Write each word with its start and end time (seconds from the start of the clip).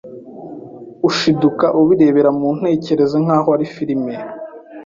ushiduka 1.09 1.65
ubirebera 1.79 2.29
mu 2.39 2.47
ntekerezo 2.57 3.15
nk’aho 3.23 3.47
ari 3.55 3.65
filime 3.75 4.13